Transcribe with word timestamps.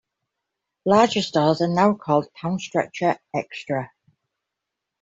Larger 0.83 1.21
stores 1.21 1.61
are 1.61 1.67
now 1.67 1.93
called 1.93 2.25
Poundstretcher 2.33 3.19
Extra. 3.35 3.91